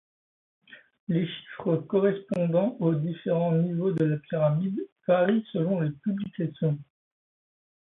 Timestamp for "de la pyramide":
3.91-4.81